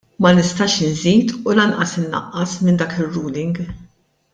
[0.21, 3.57] Ma nistax inżid u lanqas innaqqas minn dak ir-ruling.